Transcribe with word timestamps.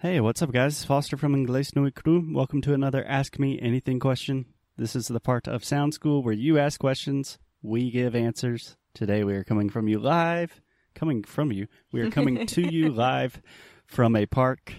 Hey, 0.00 0.20
what's 0.20 0.42
up, 0.42 0.52
guys? 0.52 0.84
Foster 0.84 1.16
from 1.16 1.34
Inglés 1.34 1.74
No 1.74 1.90
Cru. 1.90 2.32
Welcome 2.32 2.60
to 2.62 2.72
another 2.72 3.04
Ask 3.04 3.36
Me 3.40 3.58
Anything 3.60 3.98
question. 3.98 4.46
This 4.76 4.94
is 4.94 5.08
the 5.08 5.18
part 5.18 5.48
of 5.48 5.64
Sound 5.64 5.92
School 5.92 6.22
where 6.22 6.32
you 6.32 6.56
ask 6.56 6.78
questions, 6.78 7.36
we 7.62 7.90
give 7.90 8.14
answers. 8.14 8.76
Today 8.94 9.24
we 9.24 9.34
are 9.34 9.42
coming 9.42 9.68
from 9.68 9.88
you 9.88 9.98
live. 9.98 10.60
Coming 10.94 11.24
from 11.24 11.50
you. 11.50 11.66
We 11.90 12.00
are 12.02 12.12
coming 12.12 12.46
to 12.46 12.60
you 12.72 12.92
live 12.92 13.42
from 13.86 14.14
a 14.14 14.24
park. 14.26 14.72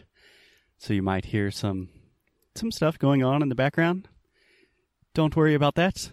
So 0.78 0.94
you 0.94 1.02
might 1.04 1.26
hear 1.26 1.52
some 1.52 1.90
some 2.56 2.72
stuff 2.72 2.98
going 2.98 3.22
on 3.22 3.42
in 3.42 3.50
the 3.50 3.56
background. 3.56 4.08
Don't 5.14 5.36
worry 5.36 5.54
about 5.54 5.76
that. 5.76 6.12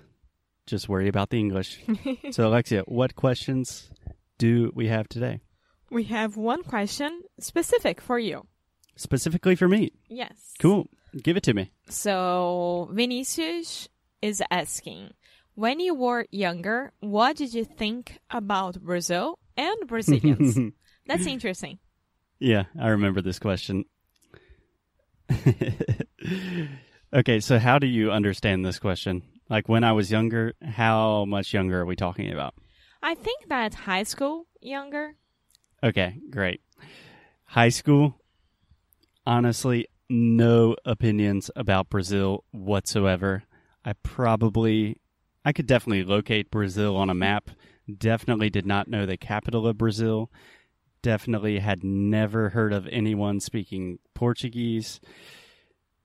Just 0.66 0.88
worry 0.88 1.06
about 1.06 1.30
the 1.30 1.38
English. 1.38 1.78
so 2.32 2.48
Alexia, 2.48 2.82
what 2.88 3.14
questions 3.14 3.88
do 4.36 4.72
we 4.74 4.88
have 4.88 5.08
today? 5.08 5.38
We 5.92 6.02
have 6.04 6.36
one 6.36 6.64
question 6.64 7.22
specific 7.38 8.00
for 8.00 8.18
you. 8.18 8.48
Specifically 8.96 9.54
for 9.54 9.68
me. 9.68 9.92
Yes. 10.08 10.54
Cool. 10.58 10.88
Give 11.22 11.36
it 11.36 11.42
to 11.44 11.54
me. 11.54 11.70
So 11.88 12.88
Vinicius 12.92 13.88
is 14.22 14.42
asking, 14.50 15.12
when 15.54 15.80
you 15.80 15.94
were 15.94 16.26
younger, 16.30 16.92
what 17.00 17.36
did 17.36 17.54
you 17.54 17.64
think 17.64 18.18
about 18.30 18.82
Brazil 18.82 19.38
and 19.56 19.76
Brazilians? 19.86 20.58
That's 21.06 21.26
interesting. 21.26 21.78
Yeah, 22.38 22.64
I 22.78 22.88
remember 22.88 23.22
this 23.22 23.38
question. 23.38 23.84
okay, 27.14 27.40
so 27.40 27.58
how 27.58 27.78
do 27.78 27.86
you 27.86 28.10
understand 28.12 28.64
this 28.64 28.78
question? 28.78 29.22
Like 29.48 29.68
when 29.68 29.84
I 29.84 29.92
was 29.92 30.10
younger, 30.10 30.54
how 30.62 31.24
much 31.24 31.54
younger 31.54 31.80
are 31.80 31.86
we 31.86 31.96
talking 31.96 32.32
about? 32.32 32.54
I 33.02 33.14
think 33.14 33.48
that 33.48 33.74
high 33.74 34.02
school 34.02 34.46
younger. 34.60 35.14
Okay, 35.82 36.18
great. 36.30 36.60
High 37.44 37.68
school, 37.68 38.20
honestly, 39.26 39.86
no 40.08 40.76
opinions 40.84 41.50
about 41.56 41.90
Brazil 41.90 42.44
whatsoever. 42.52 43.42
I 43.84 43.94
probably, 44.02 45.00
I 45.44 45.52
could 45.52 45.66
definitely 45.66 46.04
locate 46.04 46.50
Brazil 46.50 46.96
on 46.96 47.10
a 47.10 47.14
map. 47.14 47.50
Definitely 47.98 48.50
did 48.50 48.66
not 48.66 48.88
know 48.88 49.06
the 49.06 49.16
capital 49.16 49.66
of 49.66 49.78
Brazil. 49.78 50.30
Definitely 51.02 51.58
had 51.58 51.84
never 51.84 52.50
heard 52.50 52.72
of 52.72 52.86
anyone 52.88 53.40
speaking 53.40 53.98
Portuguese. 54.14 55.00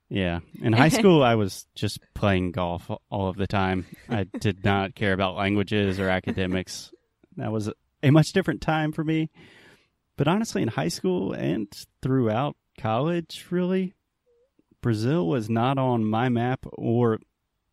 Yeah. 0.09 0.41
In 0.61 0.73
high 0.73 0.89
school, 0.99 1.23
I 1.23 1.35
was 1.35 1.65
just 1.75 1.99
playing 2.13 2.51
golf 2.51 2.91
all 3.09 3.29
of 3.29 3.37
the 3.37 3.47
time. 3.47 3.87
I 4.09 4.23
did 4.23 4.63
not 4.63 4.93
care 4.93 5.13
about 5.13 5.35
languages 5.35 5.99
or 5.99 6.09
academics. 6.09 6.91
That 7.37 7.51
was 7.51 7.71
a 8.03 8.11
much 8.11 8.33
different 8.33 8.61
time 8.61 8.91
for 8.91 9.03
me. 9.03 9.29
But 10.17 10.27
honestly, 10.27 10.61
in 10.61 10.67
high 10.67 10.89
school 10.89 11.33
and 11.33 11.67
throughout 12.01 12.55
college, 12.81 13.47
really, 13.51 13.93
Brazil 14.81 15.27
was 15.27 15.49
not 15.49 15.77
on 15.77 16.03
my 16.03 16.29
map 16.29 16.65
or 16.73 17.19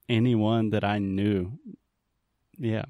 anyone 0.09 0.71
that 0.71 0.85
I 0.85 0.99
knew. 0.99 1.59
Yeah. 2.59 2.85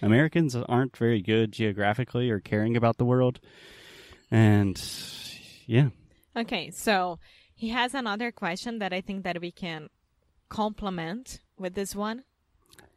Americans 0.00 0.56
aren't 0.56 0.96
very 0.96 1.20
good 1.20 1.52
geographically 1.52 2.30
or 2.30 2.40
caring 2.40 2.76
about 2.76 2.96
the 2.96 3.04
world. 3.04 3.40
And 4.30 4.80
yeah. 5.66 5.90
Okay, 6.36 6.70
so 6.70 7.18
he 7.54 7.68
has 7.68 7.94
another 7.94 8.32
question 8.32 8.78
that 8.78 8.92
I 8.92 9.00
think 9.00 9.24
that 9.24 9.40
we 9.40 9.52
can 9.52 9.88
complement 10.48 11.40
with 11.58 11.74
this 11.74 11.94
one. 11.94 12.24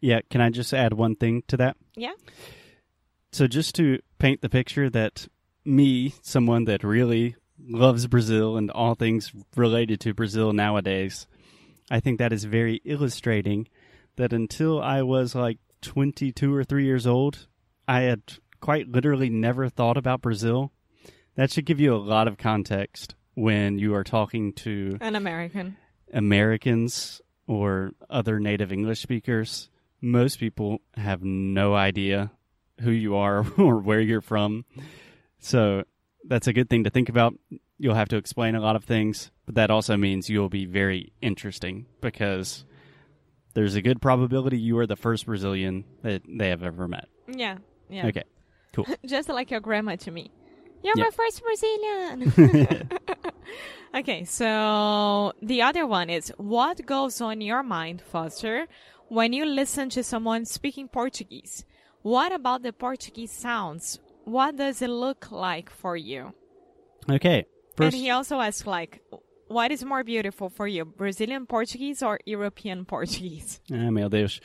Yeah, 0.01 0.21
can 0.29 0.41
I 0.41 0.49
just 0.49 0.73
add 0.73 0.93
one 0.93 1.15
thing 1.15 1.43
to 1.47 1.57
that? 1.57 1.77
Yeah. 1.95 2.13
So 3.31 3.47
just 3.47 3.75
to 3.75 3.99
paint 4.19 4.41
the 4.41 4.49
picture 4.49 4.89
that 4.89 5.27
me, 5.65 6.15
someone 6.21 6.65
that 6.65 6.83
really 6.83 7.35
loves 7.59 8.07
Brazil 8.07 8.57
and 8.57 8.69
all 8.71 8.95
things 8.95 9.31
related 9.55 9.99
to 10.01 10.13
Brazil 10.13 10.53
nowadays, 10.53 11.27
I 11.89 11.99
think 11.99 12.19
that 12.19 12.33
is 12.33 12.43
very 12.43 12.81
illustrating 12.83 13.67
that 14.15 14.33
until 14.33 14.81
I 14.81 15.01
was 15.01 15.35
like 15.35 15.59
22 15.81 16.53
or 16.53 16.63
3 16.63 16.85
years 16.85 17.07
old, 17.07 17.47
I 17.87 18.01
had 18.01 18.21
quite 18.59 18.89
literally 18.89 19.29
never 19.29 19.69
thought 19.69 19.97
about 19.97 20.21
Brazil. 20.21 20.71
That 21.35 21.51
should 21.51 21.65
give 21.65 21.79
you 21.79 21.93
a 21.93 21.97
lot 21.97 22.27
of 22.27 22.37
context 22.37 23.15
when 23.35 23.77
you 23.77 23.93
are 23.93 24.03
talking 24.03 24.53
to 24.53 24.97
An 24.99 25.15
American. 25.15 25.77
Americans 26.11 27.21
or 27.45 27.91
other 28.09 28.39
native 28.39 28.71
English 28.71 28.99
speakers. 28.99 29.69
Most 30.01 30.39
people 30.39 30.81
have 30.95 31.23
no 31.23 31.75
idea 31.75 32.31
who 32.81 32.91
you 32.91 33.15
are 33.15 33.45
or 33.57 33.77
where 33.77 34.01
you're 34.01 34.21
from. 34.21 34.65
So 35.39 35.83
that's 36.27 36.47
a 36.47 36.53
good 36.53 36.69
thing 36.69 36.83
to 36.83 36.89
think 36.89 37.09
about. 37.09 37.33
You'll 37.77 37.95
have 37.95 38.09
to 38.09 38.17
explain 38.17 38.55
a 38.55 38.59
lot 38.59 38.75
of 38.75 38.83
things, 38.83 39.31
but 39.45 39.55
that 39.55 39.69
also 39.71 39.97
means 39.97 40.29
you'll 40.29 40.49
be 40.49 40.65
very 40.65 41.13
interesting 41.21 41.85
because 42.01 42.65
there's 43.53 43.75
a 43.75 43.81
good 43.81 44.01
probability 44.01 44.57
you 44.59 44.77
are 44.79 44.87
the 44.87 44.95
first 44.95 45.25
Brazilian 45.25 45.85
that 46.03 46.21
they 46.27 46.49
have 46.49 46.63
ever 46.63 46.87
met. 46.87 47.07
Yeah. 47.27 47.57
Yeah. 47.89 48.07
Okay. 48.07 48.23
Cool. 48.73 48.85
Just 49.05 49.29
like 49.29 49.51
your 49.51 49.59
grandma 49.59 49.95
to 49.97 50.11
me. 50.11 50.31
You're 50.83 50.95
my 50.95 51.09
first 51.09 51.41
Brazilian. 51.43 52.31
okay, 53.95 54.23
so 54.25 55.33
the 55.41 55.61
other 55.61 55.85
one 55.85 56.09
is 56.09 56.31
what 56.37 56.85
goes 56.85 57.19
on 57.19 57.41
your 57.41 57.63
mind, 57.63 58.01
Foster, 58.01 58.67
when 59.07 59.33
you 59.33 59.45
listen 59.45 59.89
to 59.89 60.03
someone 60.03 60.45
speaking 60.45 60.87
Portuguese? 60.87 61.65
What 62.03 62.31
about 62.31 62.61
the 62.61 62.71
Portuguese 62.71 63.31
sounds? 63.31 63.99
What 64.27 64.57
does 64.57 64.81
it 64.81 64.89
look 64.89 65.31
like 65.31 65.69
for 65.69 65.95
you? 65.95 66.33
Okay. 67.09 67.45
First, 67.77 67.93
and 67.93 68.03
he 68.03 68.09
also 68.09 68.41
asked, 68.41 68.67
like 68.67 69.01
what 69.47 69.71
is 69.71 69.85
more 69.85 70.03
beautiful 70.03 70.49
for 70.49 70.67
you, 70.67 70.83
Brazilian 70.83 71.45
Portuguese 71.45 72.03
or 72.03 72.19
European 72.25 72.83
Portuguese? 72.83 73.61
Ah, 73.71 73.89
meu 73.89 74.09
Deus. 74.09 74.41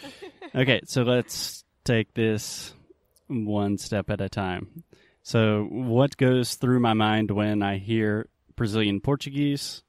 Okay, 0.54 0.82
so 0.87 1.03
let's 1.03 1.65
take 1.84 2.15
this 2.15 2.75
one 3.26 3.76
step 3.76 4.09
at 4.09 4.20
a 4.20 4.28
time. 4.28 4.84
So, 5.25 5.66
what 5.69 6.16
goes 6.16 6.54
through 6.54 6.78
my 6.78 6.94
mind 6.94 7.32
when 7.32 7.60
I 7.62 7.78
hear 7.78 8.28
Brazilian 8.54 9.00
Portuguese? 9.00 9.82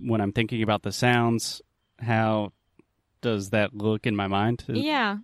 When 0.00 0.22
I'm 0.22 0.32
thinking 0.32 0.62
about 0.62 0.82
the 0.82 0.92
sounds, 0.92 1.60
how 1.98 2.52
does 3.20 3.50
that 3.50 3.74
look 3.74 4.06
in 4.06 4.16
my 4.16 4.28
mind? 4.28 4.64
Yeah. 4.68 5.18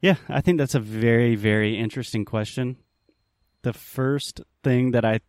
Yeah, 0.00 0.16
I 0.28 0.40
think 0.40 0.58
that's 0.58 0.74
a 0.74 0.80
very, 0.80 1.34
very 1.34 1.76
interesting 1.78 2.24
question. 2.24 2.76
The 3.62 3.74
first 3.74 4.40
thing 4.64 4.92
that 4.92 5.04
I, 5.04 5.20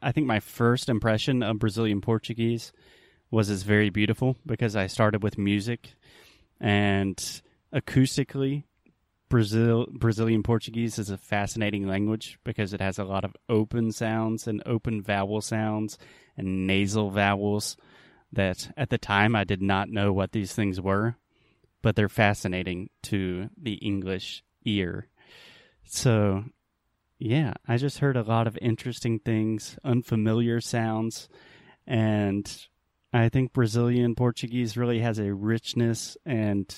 I 0.00 0.12
think 0.12 0.26
my 0.26 0.38
first 0.38 0.88
impression 0.88 1.42
of 1.42 1.58
Brazilian 1.58 2.00
Portuguese 2.00 2.72
was 3.30 3.50
it's 3.50 3.64
very 3.64 3.90
beautiful 3.90 4.36
because 4.46 4.76
I 4.76 4.86
started 4.86 5.22
with 5.22 5.38
music, 5.38 5.94
and 6.60 7.16
acoustically, 7.74 8.64
Brazil 9.28 9.86
Brazilian 9.92 10.42
Portuguese 10.42 10.98
is 10.98 11.10
a 11.10 11.16
fascinating 11.16 11.86
language 11.86 12.38
because 12.44 12.72
it 12.72 12.80
has 12.80 12.98
a 12.98 13.04
lot 13.04 13.24
of 13.24 13.36
open 13.48 13.92
sounds 13.92 14.48
and 14.48 14.62
open 14.66 15.00
vowel 15.00 15.40
sounds 15.40 15.96
and 16.36 16.66
nasal 16.66 17.10
vowels 17.10 17.76
that 18.32 18.72
at 18.76 18.90
the 18.90 18.98
time 18.98 19.36
I 19.36 19.44
did 19.44 19.62
not 19.62 19.88
know 19.88 20.12
what 20.12 20.32
these 20.32 20.52
things 20.52 20.80
were 20.80 21.16
but 21.82 21.96
they're 21.96 22.08
fascinating 22.08 22.90
to 23.02 23.48
the 23.60 23.74
English 23.74 24.42
ear. 24.64 25.08
So, 25.84 26.44
yeah, 27.18 27.54
I 27.66 27.76
just 27.76 27.98
heard 27.98 28.16
a 28.16 28.22
lot 28.22 28.46
of 28.46 28.58
interesting 28.60 29.18
things, 29.18 29.78
unfamiliar 29.84 30.60
sounds, 30.60 31.28
and 31.86 32.50
I 33.12 33.28
think 33.28 33.52
Brazilian 33.52 34.14
Portuguese 34.14 34.76
really 34.76 35.00
has 35.00 35.18
a 35.18 35.34
richness 35.34 36.16
and 36.24 36.72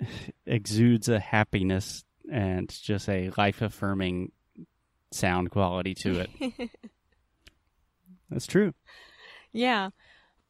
exudes 0.46 1.08
a 1.08 1.20
happiness 1.20 2.04
and 2.30 2.68
just 2.68 3.08
a 3.08 3.30
life 3.36 3.62
affirming 3.62 4.32
sound 5.12 5.50
quality 5.50 5.94
to 5.94 6.20
it. 6.20 6.30
That's 8.30 8.46
true. 8.46 8.74
Yeah. 9.52 9.90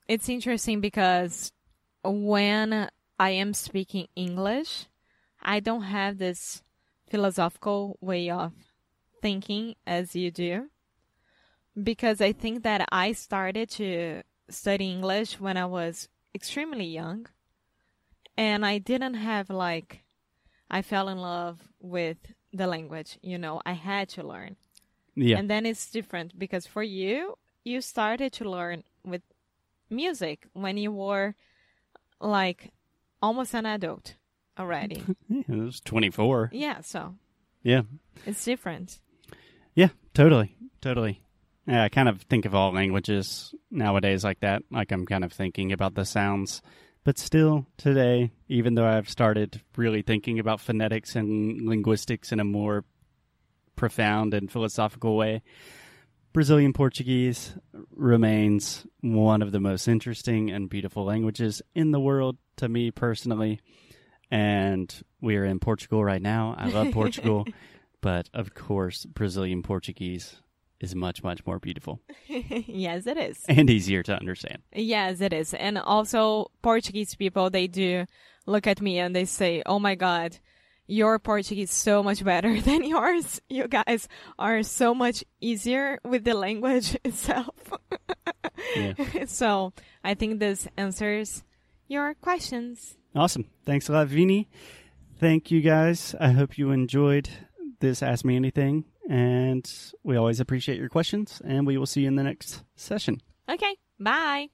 It's 0.08 0.28
interesting 0.28 0.81
because 0.81 1.52
when 2.02 2.88
I 3.18 3.30
am 3.30 3.54
speaking 3.54 4.08
English, 4.14 4.86
I 5.42 5.60
don't 5.60 5.82
have 5.82 6.18
this 6.18 6.62
philosophical 7.08 7.98
way 8.00 8.28
of 8.30 8.52
thinking 9.22 9.74
as 9.86 10.14
you 10.16 10.30
do. 10.30 10.68
Because 11.80 12.20
I 12.20 12.32
think 12.32 12.62
that 12.62 12.88
I 12.90 13.12
started 13.12 13.70
to 13.70 14.22
study 14.48 14.90
English 14.90 15.38
when 15.38 15.56
I 15.56 15.66
was 15.66 16.08
extremely 16.34 16.86
young. 16.86 17.26
And 18.36 18.64
I 18.66 18.78
didn't 18.78 19.14
have 19.14 19.50
like, 19.50 20.02
I 20.70 20.82
fell 20.82 21.08
in 21.08 21.18
love 21.18 21.60
with 21.80 22.18
the 22.52 22.66
language, 22.66 23.18
you 23.22 23.38
know, 23.38 23.60
I 23.64 23.72
had 23.72 24.08
to 24.10 24.22
learn. 24.22 24.56
Yeah. 25.14 25.38
And 25.38 25.48
then 25.48 25.64
it's 25.64 25.90
different 25.90 26.38
because 26.38 26.66
for 26.66 26.82
you, 26.82 27.38
you 27.64 27.80
started 27.80 28.32
to 28.34 28.50
learn 28.50 28.84
with 29.04 29.22
music 29.88 30.46
when 30.52 30.76
you 30.76 30.92
were 30.92 31.34
like 32.20 32.72
almost 33.22 33.54
an 33.54 33.66
adult 33.66 34.14
already. 34.58 35.02
yeah 35.28 35.42
it 35.48 35.56
was 35.56 35.80
24. 35.80 36.50
yeah, 36.52 36.80
so 36.80 37.14
Yeah. 37.62 37.82
it's 38.26 38.44
different. 38.44 38.98
Yeah, 39.74 39.88
totally. 40.14 40.56
Totally. 40.80 41.22
Yeah, 41.66 41.82
I 41.84 41.88
kind 41.88 42.08
of 42.08 42.22
think 42.22 42.44
of 42.44 42.54
all 42.54 42.72
languages 42.72 43.54
nowadays 43.70 44.22
like 44.24 44.40
that. 44.40 44.62
Like 44.70 44.92
I'm 44.92 45.04
kind 45.04 45.24
of 45.24 45.32
thinking 45.32 45.72
about 45.72 45.94
the 45.94 46.04
sounds. 46.04 46.62
But 47.04 47.18
still, 47.18 47.66
today, 47.76 48.32
even 48.48 48.74
though 48.74 48.86
I've 48.86 49.08
started 49.08 49.60
really 49.76 50.02
thinking 50.02 50.38
about 50.38 50.60
phonetics 50.60 51.14
and 51.16 51.68
linguistics 51.68 52.32
in 52.32 52.40
a 52.40 52.44
more 52.44 52.84
profound 53.76 54.32
and 54.34 54.50
philosophical 54.50 55.16
way, 55.16 55.42
Brazilian 56.37 56.75
Portuguese 56.75 57.55
remains 57.93 58.87
one 59.00 59.41
of 59.41 59.53
the 59.53 59.59
most 59.59 59.88
interesting 59.88 60.50
and 60.50 60.69
beautiful 60.69 61.03
languages 61.03 61.62
in 61.75 61.93
the 61.93 61.99
world 61.99 62.37
to 62.59 62.69
me 62.69 62.91
personally. 62.91 63.59
And 64.31 64.94
we 65.23 65.38
are 65.38 65.47
in 65.47 65.61
Portugal 65.61 66.05
right 66.05 66.21
now. 66.21 66.55
I 66.59 66.69
love 66.69 66.93
Portugal. 66.93 67.47
but 68.03 68.29
of 68.35 68.53
course, 68.53 69.06
Brazilian 69.06 69.62
Portuguese 69.62 70.43
is 70.79 70.94
much, 70.94 71.23
much 71.23 71.47
more 71.47 71.59
beautiful 71.59 72.03
yes, 72.29 73.06
it 73.06 73.17
is. 73.17 73.43
and 73.49 73.71
easier 73.71 74.03
to 74.03 74.15
understand. 74.15 74.59
Yes, 74.75 75.23
it 75.23 75.33
is. 75.33 75.55
And 75.55 75.79
also, 75.79 76.50
Portuguese 76.61 77.15
people, 77.15 77.49
they 77.49 77.67
do 77.67 78.05
look 78.44 78.67
at 78.67 78.83
me 78.83 78.99
and 78.99 79.17
they 79.17 79.25
say, 79.25 79.62
oh 79.65 79.79
my 79.79 79.94
God, 79.94 80.38
your 80.87 81.19
Portuguese 81.19 81.73
so 81.73 82.03
much 82.03 82.25
better 82.25 82.61
than 82.69 82.85
yours. 82.85 83.41
You 83.49 83.69
guys 83.69 84.09
are 84.38 84.62
so 84.62 84.94
much 84.94 85.25
easier 85.41 85.99
with 86.05 86.25
the 86.25 86.35
language 86.35 86.97
itself. 87.05 87.55
Yeah. 88.75 88.94
so 89.27 89.73
I 90.05 90.15
think 90.15 90.41
this 90.41 90.69
answers 90.77 91.43
your 91.88 92.15
questions. 92.15 92.97
Awesome. 93.15 93.49
Thanks 93.65 93.88
a 93.88 93.93
lot, 93.93 94.09
Vini. 94.09 94.49
Thank 95.19 95.50
you 95.50 95.61
guys. 95.61 96.15
I 96.21 96.33
hope 96.33 96.59
you 96.59 96.71
enjoyed 96.71 97.29
this 97.81 98.03
Ask 98.03 98.25
Me 98.25 98.37
Anything. 98.37 98.85
And 99.09 99.71
we 100.03 100.17
always 100.17 100.41
appreciate 100.41 100.79
your 100.79 100.88
questions. 100.88 101.41
And 101.44 101.67
we 101.67 101.79
will 101.79 101.87
see 101.87 102.03
you 102.03 102.09
in 102.09 102.17
the 102.17 102.25
next 102.25 102.65
session. 102.75 103.21
Okay, 103.49 103.77
bye. 103.99 104.49